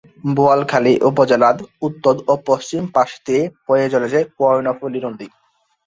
[0.35, 1.57] বোয়ালখালী উপজেলার
[1.87, 5.27] উত্তর ও পশ্চিম পাশ দিয়ে বয়ে চলেছে কর্ণফুলী নদী।